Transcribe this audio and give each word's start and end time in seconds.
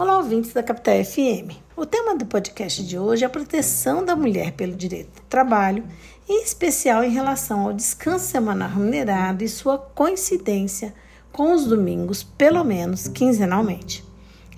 Olá, 0.00 0.16
ouvintes 0.16 0.54
da 0.54 0.62
Capital 0.62 1.04
FM. 1.04 1.54
O 1.76 1.84
tema 1.84 2.16
do 2.16 2.24
podcast 2.24 2.82
de 2.82 2.98
hoje 2.98 3.22
é 3.22 3.26
a 3.26 3.28
proteção 3.28 4.02
da 4.02 4.16
mulher 4.16 4.52
pelo 4.52 4.74
direito 4.74 5.20
do 5.20 5.26
trabalho, 5.28 5.84
em 6.26 6.42
especial 6.42 7.04
em 7.04 7.10
relação 7.10 7.66
ao 7.66 7.74
descanso 7.74 8.24
semanal 8.24 8.70
remunerado 8.70 9.44
e 9.44 9.48
sua 9.48 9.76
coincidência 9.76 10.94
com 11.30 11.52
os 11.52 11.66
domingos, 11.66 12.22
pelo 12.22 12.64
menos 12.64 13.08
quinzenalmente. 13.08 14.02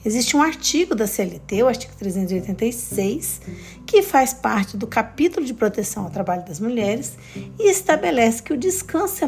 Existe 0.05 0.37
um 0.37 0.43
artigo 0.43 0.95
da 0.95 1.09
CLT, 1.09 1.65
o 1.65 1.67
artigo 1.67 1.93
386, 1.99 3.41
que 3.85 4.01
faz 4.01 4.33
parte 4.33 4.77
do 4.77 4.87
capítulo 4.87 5.45
de 5.45 5.55
proteção 5.55 6.05
ao 6.05 6.11
trabalho 6.11 6.47
das 6.47 6.61
mulheres 6.61 7.19
e 7.59 7.69
estabelece 7.69 8.41
que 8.45 8.53
o 8.53 8.57
descanso 8.57 9.27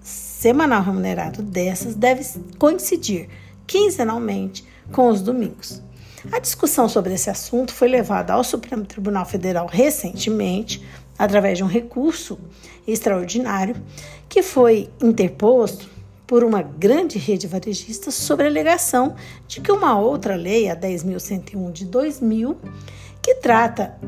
semanal 0.00 0.84
remunerado 0.84 1.42
dessas 1.42 1.96
deve 1.96 2.24
coincidir 2.60 3.28
quinzenalmente 3.66 4.64
com 4.90 5.08
os 5.08 5.20
domingos. 5.20 5.82
A 6.30 6.38
discussão 6.38 6.88
sobre 6.88 7.14
esse 7.14 7.28
assunto 7.30 7.72
foi 7.72 7.88
levada 7.88 8.32
ao 8.32 8.44
Supremo 8.44 8.84
Tribunal 8.84 9.24
Federal 9.24 9.66
recentemente, 9.66 10.84
através 11.18 11.58
de 11.58 11.64
um 11.64 11.66
recurso 11.66 12.38
extraordinário 12.86 13.76
que 14.28 14.42
foi 14.42 14.88
interposto 15.02 15.90
por 16.26 16.44
uma 16.44 16.62
grande 16.62 17.18
rede 17.18 17.46
varejista 17.46 18.10
sobre 18.10 18.46
a 18.46 18.48
alegação 18.48 19.14
de 19.46 19.60
que 19.60 19.70
uma 19.70 19.98
outra 19.98 20.34
lei, 20.34 20.70
a 20.70 20.76
10.101 20.76 21.72
de 21.72 21.84
2000, 21.84 22.56
que 23.20 23.34
trata 23.34 23.98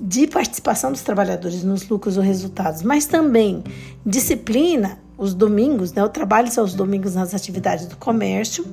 de 0.00 0.26
participação 0.26 0.92
dos 0.92 1.02
trabalhadores 1.02 1.64
nos 1.64 1.88
lucros 1.88 2.16
ou 2.16 2.22
resultados, 2.22 2.82
mas 2.82 3.06
também 3.06 3.64
disciplina 4.04 4.98
os 5.20 5.34
domingos, 5.34 5.92
né, 5.92 6.02
o 6.02 6.08
trabalho 6.08 6.48
aos 6.56 6.72
domingos 6.72 7.14
nas 7.14 7.34
atividades 7.34 7.84
do 7.84 7.94
comércio, 7.94 8.64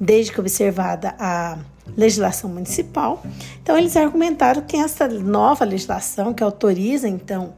desde 0.00 0.32
que 0.32 0.38
observada 0.38 1.16
a 1.18 1.58
legislação 1.96 2.48
municipal. 2.48 3.20
Então, 3.60 3.76
eles 3.76 3.96
argumentaram 3.96 4.62
que 4.62 4.76
essa 4.76 5.08
nova 5.08 5.64
legislação, 5.64 6.32
que 6.32 6.44
autoriza, 6.44 7.08
então, 7.08 7.54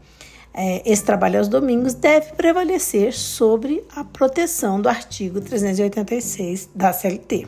é, 0.55 0.83
esse 0.91 1.05
trabalho 1.05 1.39
aos 1.39 1.47
domingos 1.47 1.93
deve 1.93 2.33
prevalecer 2.33 3.13
sobre 3.13 3.85
a 3.95 4.03
proteção 4.03 4.81
do 4.81 4.89
artigo 4.89 5.39
386 5.39 6.71
da 6.75 6.91
CLT. 6.91 7.47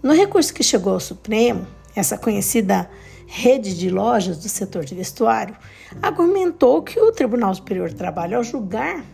No 0.00 0.14
recurso 0.14 0.54
que 0.54 0.62
chegou 0.62 0.92
ao 0.92 1.00
Supremo, 1.00 1.66
essa 1.96 2.16
conhecida 2.16 2.88
rede 3.26 3.76
de 3.76 3.90
lojas 3.90 4.38
do 4.38 4.48
setor 4.48 4.84
de 4.84 4.94
vestuário 4.94 5.56
argumentou 6.00 6.82
que 6.82 7.00
o 7.00 7.10
Tribunal 7.10 7.52
Superior 7.52 7.90
do 7.90 7.96
Trabalho, 7.96 8.36
ao 8.36 8.44
julgar 8.44 9.04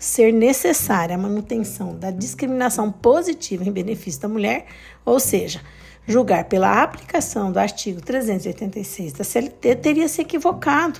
ser 0.00 0.32
necessária 0.32 1.14
a 1.14 1.18
manutenção 1.18 1.94
da 1.94 2.10
discriminação 2.10 2.90
positiva 2.90 3.62
em 3.64 3.70
benefício 3.70 4.22
da 4.22 4.28
mulher, 4.28 4.64
ou 5.04 5.20
seja, 5.20 5.60
julgar 6.06 6.44
pela 6.44 6.82
aplicação 6.82 7.52
do 7.52 7.58
artigo 7.58 8.00
386 8.00 9.12
da 9.12 9.22
CLT 9.22 9.76
teria 9.76 10.08
se 10.08 10.22
equivocado, 10.22 10.98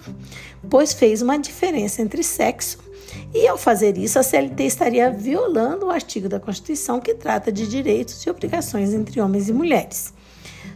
pois 0.68 0.92
fez 0.92 1.22
uma 1.22 1.38
diferença 1.38 2.02
entre 2.02 2.22
sexo 2.22 2.78
e, 3.34 3.48
ao 3.48 3.56
fazer 3.56 3.96
isso, 3.96 4.18
a 4.18 4.22
CLT 4.22 4.64
estaria 4.64 5.10
violando 5.10 5.86
o 5.86 5.90
artigo 5.90 6.28
da 6.28 6.38
Constituição 6.38 7.00
que 7.00 7.14
trata 7.14 7.50
de 7.50 7.66
direitos 7.66 8.22
e 8.26 8.30
obrigações 8.30 8.92
entre 8.92 9.18
homens 9.18 9.48
e 9.48 9.52
mulheres 9.54 10.12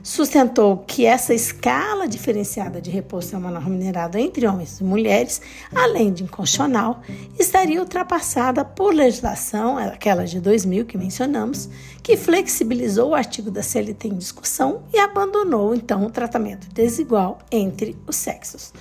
sustentou 0.02 0.78
que 0.86 1.06
essa 1.06 1.32
escala 1.32 2.06
diferenciada 2.06 2.80
de 2.80 2.90
repouso 2.90 3.28
semanal 3.28 3.62
remunerado 3.62 4.18
entre 4.18 4.46
homens 4.46 4.80
e 4.80 4.84
mulheres, 4.84 5.40
além 5.74 6.12
de 6.12 6.24
inconstitucional, 6.24 7.00
estaria 7.38 7.80
ultrapassada 7.80 8.64
por 8.64 8.94
legislação, 8.94 9.78
aquela 9.78 10.24
de 10.24 10.40
2000 10.40 10.84
que 10.84 10.98
mencionamos, 10.98 11.68
que 12.02 12.16
flexibilizou 12.16 13.10
o 13.10 13.14
artigo 13.14 13.50
da 13.50 13.62
CLT 13.62 14.08
em 14.08 14.18
discussão 14.18 14.82
e 14.92 14.98
abandonou 14.98 15.74
então 15.74 16.04
o 16.04 16.10
tratamento 16.10 16.68
desigual 16.72 17.38
entre 17.50 17.96
os 18.06 18.16
sexos. 18.16 18.72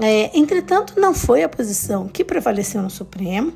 É, 0.00 0.36
entretanto, 0.38 1.00
não 1.00 1.14
foi 1.14 1.42
a 1.42 1.48
posição 1.48 2.06
que 2.06 2.24
prevaleceu 2.24 2.82
no 2.82 2.90
Supremo, 2.90 3.52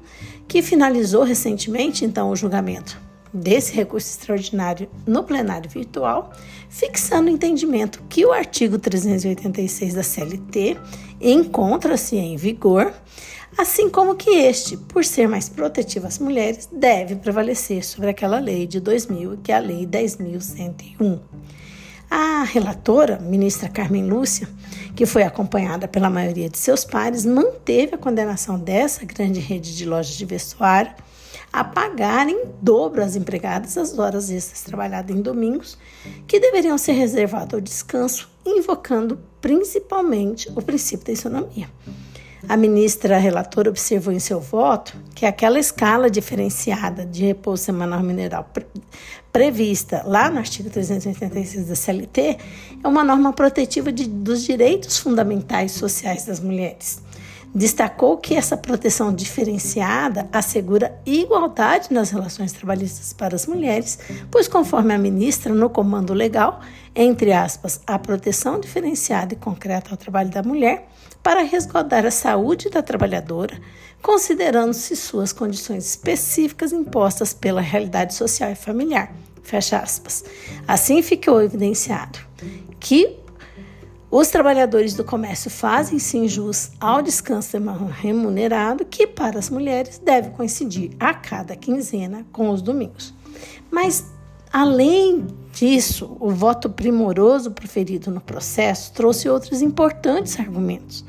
que 0.49 0.63
finalizou 0.63 1.23
recentemente 1.23 2.05
então 2.05 2.31
o 2.31 2.37
julgamento 2.37 3.05
desse 3.35 3.75
recurso 3.75 4.09
extraordinário 4.09 4.89
no 5.05 5.25
plenário 5.25 5.69
virtual, 5.69 6.33
fixando 6.69 7.29
o 7.29 7.35
entendimento 7.35 8.03
que 8.09 8.25
o 8.25 8.33
artigo 8.33 8.79
386 8.79 9.95
da 9.95 10.03
CLT 10.05 10.79
encontra-se 11.21 12.17
em 12.17 12.37
vigor, 12.37 12.95
assim 13.59 13.91
como 13.91 14.15
que 14.15 14.31
este, 14.31 14.77
por 14.77 15.05
ser 15.05 15.29
mais 15.29 15.49
protetivo 15.49 16.07
às 16.07 16.21
mulheres, 16.21 16.69
deve 16.73 17.17
prevalecer 17.17 17.85
sobre 17.85 18.11
aquela 18.11 18.39
lei 18.39 18.67
de 18.67 18.79
2000, 18.79 19.39
que 19.43 19.51
é 19.51 19.57
a 19.57 19.61
Lei 19.61 19.85
10.101. 19.87 21.21
A 22.11 22.45
relatora, 22.45 23.19
ministra 23.19 23.69
Carmen 23.69 24.07
Lúcia, 24.07 24.49
que 24.95 25.07
foi 25.07 25.25
acompanhada 25.25 25.89
pela 25.89 26.09
maioria 26.09 26.49
de 26.49 26.59
seus 26.59 26.85
pares, 26.85 27.25
manteve 27.25 27.97
a 27.97 27.99
condenação 27.99 28.57
dessa 28.57 29.05
grande 29.05 29.41
rede 29.41 29.77
de 29.77 29.85
lojas 29.85 30.15
de 30.15 30.25
vestuário 30.25 30.93
a 31.55 31.63
pagar 31.63 32.29
em 32.29 32.47
dobro 32.61 33.01
às 33.01 33.15
empregadas 33.15 33.79
as 33.79 33.97
horas 33.97 34.29
extras 34.29 34.63
trabalhadas 34.63 35.15
em 35.15 35.23
domingos, 35.23 35.79
que 36.27 36.41
deveriam 36.41 36.77
ser 36.77 36.95
reservadas 36.95 37.55
ao 37.55 37.61
descanso, 37.61 38.29
invocando 38.45 39.21
principalmente 39.41 40.51
o 40.51 40.61
princípio 40.61 41.07
da 41.07 41.13
isonomia. 41.13 41.71
A 42.49 42.57
ministra 42.57 43.19
relatora 43.19 43.71
observou 43.71 44.13
em 44.13 44.19
seu 44.19 44.41
voto 44.41 44.97
que 45.15 45.25
aquela 45.25 45.61
escala 45.61 46.11
diferenciada 46.11 47.07
de 47.07 47.25
repouso 47.25 47.63
semanal 47.63 48.03
mineral 48.03 48.51
pre 48.53 48.67
prevista 49.33 50.03
lá 50.07 50.31
no 50.31 50.39
artigo 50.39 50.71
386 50.71 51.67
da 51.67 51.75
CLT 51.75 52.39
é 52.85 52.87
uma 52.87 53.03
norma 53.03 53.33
protetiva 53.33 53.91
de, 53.91 54.09
dos 54.09 54.45
direitos 54.45 54.99
fundamentais 54.99 55.73
sociais 55.73 56.25
das 56.25 56.39
mulheres. 56.39 57.03
Destacou 57.55 58.17
que 58.17 58.35
essa 58.35 58.57
proteção 58.57 59.15
diferenciada 59.15 60.29
assegura 60.33 61.01
igualdade 61.07 61.93
nas 61.93 62.11
relações 62.11 62.53
trabalhistas 62.53 63.13
para 63.13 63.37
as 63.37 63.47
mulheres, 63.47 63.97
pois, 64.29 64.49
conforme 64.49 64.93
a 64.93 64.99
ministra, 64.99 65.55
no 65.55 65.71
comando 65.71 66.13
legal, 66.13 66.61
entre 66.97 67.33
aspas, 67.33 67.81
a 67.87 67.97
proteção 67.97 68.59
diferenciada 68.59 69.35
e 69.35 69.37
concreta 69.37 69.93
ao 69.93 69.97
trabalho 69.97 70.31
da 70.31 70.43
mulher, 70.43 70.89
para 71.23 71.43
resguardar 71.43 72.05
a 72.05 72.11
saúde 72.11 72.69
da 72.69 72.83
trabalhadora, 72.83 73.57
considerando-se 74.03 74.97
suas 74.97 75.33
condições 75.33 75.87
específicas 75.87 76.73
impostas 76.73 77.33
pela 77.33 77.61
realidade 77.61 78.15
social 78.15 78.51
e 78.51 78.57
familiar. 78.57 79.15
Fecha 79.45 79.79
aspas. 79.79 80.25
Assim 80.67 81.03
ficou 81.03 81.41
evidenciado 81.41 82.19
que 82.81 83.24
os 84.17 84.29
trabalhadores 84.29 84.95
do 84.95 85.03
comércio 85.03 85.51
fazem 85.51 85.99
sim 85.99 86.29
jus 86.29 86.71
ao 86.79 87.03
descanso 87.03 87.57
remunerado, 87.91 88.85
que 88.85 89.09
para 89.09 89.41
as 89.41 89.51
mulheres 89.51 89.99
deve 89.99 90.31
coincidir 90.31 90.93
a 91.01 91.13
cada 91.13 91.57
quinzena 91.57 92.25
com 92.31 92.51
os 92.51 92.63
domingos. 92.63 93.13
Mas, 93.73 94.05
além 94.53 95.27
disso, 95.53 96.17
o 96.21 96.31
voto 96.31 96.71
primoroso 96.71 97.51
proferido 97.51 98.09
no 98.09 98.21
processo 98.21 98.93
trouxe 98.93 99.29
outros 99.29 99.61
importantes 99.61 100.39
argumentos. 100.39 101.05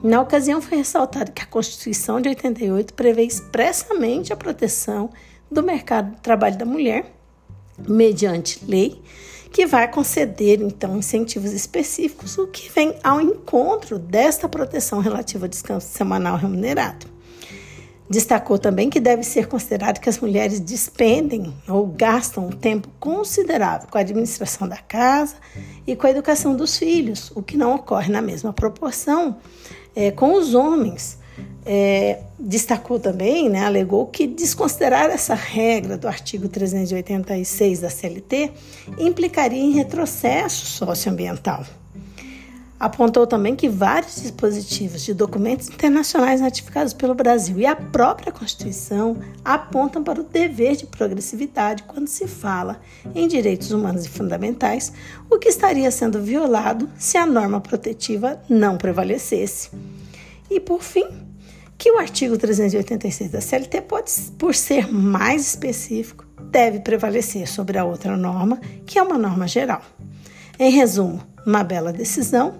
Na 0.00 0.20
ocasião, 0.20 0.62
foi 0.62 0.78
ressaltado 0.78 1.32
que 1.32 1.42
a 1.42 1.46
Constituição 1.46 2.20
de 2.20 2.28
88 2.28 2.94
prevê 2.94 3.24
expressamente 3.24 4.32
a 4.32 4.36
proteção 4.36 5.10
do 5.50 5.60
mercado 5.60 6.14
de 6.14 6.20
trabalho 6.20 6.56
da 6.56 6.64
mulher, 6.64 7.16
mediante 7.76 8.64
lei 8.64 9.02
que 9.54 9.66
vai 9.66 9.86
conceder 9.86 10.60
então 10.60 10.96
incentivos 10.96 11.52
específicos, 11.52 12.36
o 12.36 12.48
que 12.48 12.68
vem 12.68 12.96
ao 13.04 13.20
encontro 13.20 14.00
desta 14.00 14.48
proteção 14.48 14.98
relativa 14.98 15.44
ao 15.44 15.48
descanso 15.48 15.86
semanal 15.96 16.36
remunerado. 16.36 17.06
Destacou 18.10 18.58
também 18.58 18.90
que 18.90 18.98
deve 18.98 19.22
ser 19.22 19.46
considerado 19.46 20.00
que 20.00 20.08
as 20.08 20.18
mulheres 20.18 20.58
despendem 20.58 21.54
ou 21.68 21.86
gastam 21.86 22.48
um 22.48 22.50
tempo 22.50 22.88
considerável 22.98 23.86
com 23.88 23.96
a 23.96 24.00
administração 24.00 24.68
da 24.68 24.78
casa 24.78 25.36
e 25.86 25.94
com 25.94 26.08
a 26.08 26.10
educação 26.10 26.56
dos 26.56 26.76
filhos, 26.76 27.30
o 27.32 27.40
que 27.40 27.56
não 27.56 27.76
ocorre 27.76 28.10
na 28.10 28.20
mesma 28.20 28.52
proporção 28.52 29.36
é, 29.94 30.10
com 30.10 30.34
os 30.34 30.52
homens 30.52 31.16
é, 31.66 32.20
destacou 32.38 33.00
também, 33.00 33.48
né, 33.48 33.64
alegou 33.64 34.06
que 34.06 34.26
desconsiderar 34.26 35.10
essa 35.10 35.34
regra 35.34 35.96
do 35.96 36.06
artigo 36.06 36.48
386 36.48 37.80
da 37.80 37.90
CLT 37.90 38.52
implicaria 38.98 39.62
em 39.62 39.72
retrocesso 39.72 40.66
socioambiental. 40.66 41.64
Apontou 42.78 43.26
também 43.26 43.56
que 43.56 43.68
vários 43.68 44.20
dispositivos 44.20 45.02
de 45.02 45.14
documentos 45.14 45.68
internacionais 45.68 46.40
ratificados 46.40 46.92
pelo 46.92 47.14
Brasil 47.14 47.58
e 47.58 47.64
a 47.64 47.74
própria 47.74 48.32
Constituição 48.32 49.16
apontam 49.42 50.02
para 50.02 50.20
o 50.20 50.24
dever 50.24 50.76
de 50.76 50.84
progressividade 50.84 51.84
quando 51.84 52.08
se 52.08 52.26
fala 52.26 52.80
em 53.14 53.26
direitos 53.26 53.70
humanos 53.70 54.04
e 54.04 54.08
fundamentais, 54.10 54.92
o 55.30 55.38
que 55.38 55.48
estaria 55.48 55.90
sendo 55.90 56.20
violado 56.20 56.90
se 56.98 57.16
a 57.16 57.24
norma 57.24 57.58
protetiva 57.58 58.38
não 58.50 58.76
prevalecesse. 58.76 59.70
E 60.50 60.60
por 60.60 60.82
fim, 60.82 61.23
que 61.76 61.90
o 61.90 61.98
artigo 61.98 62.38
386 62.38 63.30
da 63.30 63.40
CLT 63.40 63.82
pode, 63.82 64.10
por 64.38 64.54
ser 64.54 64.92
mais 64.92 65.48
específico, 65.48 66.24
deve 66.50 66.80
prevalecer 66.80 67.48
sobre 67.48 67.78
a 67.78 67.84
outra 67.84 68.16
norma, 68.16 68.60
que 68.86 68.98
é 68.98 69.02
uma 69.02 69.18
norma 69.18 69.46
geral. 69.48 69.82
Em 70.58 70.70
resumo, 70.70 71.20
uma 71.46 71.64
bela 71.64 71.92
decisão 71.92 72.54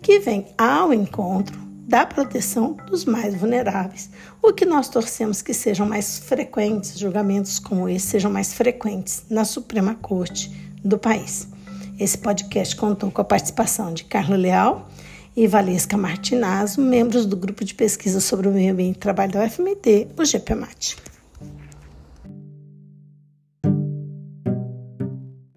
que 0.00 0.18
vem 0.18 0.46
ao 0.56 0.94
encontro 0.94 1.58
da 1.86 2.06
proteção 2.06 2.76
dos 2.88 3.04
mais 3.04 3.34
vulneráveis, 3.34 4.10
o 4.40 4.52
que 4.52 4.64
nós 4.64 4.88
torcemos 4.88 5.42
que 5.42 5.52
sejam 5.52 5.86
mais 5.86 6.20
frequentes, 6.20 6.96
julgamentos 6.96 7.58
como 7.58 7.88
esse 7.88 8.06
sejam 8.06 8.30
mais 8.30 8.54
frequentes 8.54 9.24
na 9.28 9.44
Suprema 9.44 9.96
Corte 9.96 10.72
do 10.84 10.96
país. 10.96 11.48
Esse 11.98 12.16
podcast 12.16 12.76
contou 12.76 13.10
com 13.10 13.20
a 13.20 13.24
participação 13.24 13.92
de 13.92 14.04
Carlos 14.04 14.38
Leal 14.38 14.88
e 15.40 15.46
Valesca 15.46 15.96
Martinazzo, 15.96 16.82
membros 16.82 17.24
do 17.24 17.34
grupo 17.34 17.64
de 17.64 17.72
pesquisa 17.72 18.20
sobre 18.20 18.46
o 18.46 18.52
meio 18.52 18.74
ambiente 18.74 18.96
e 18.96 18.98
trabalho 18.98 19.32
da 19.32 19.42
UFMT, 19.42 20.08
o 20.14 20.22
GPMAT. 20.22 20.98